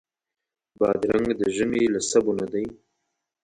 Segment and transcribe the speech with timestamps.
[0.77, 2.65] بادرنګ د ژمي له سبو نه دی.